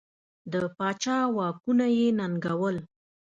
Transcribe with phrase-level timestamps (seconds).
[0.51, 2.77] د پاچا واکونه یې ننګول.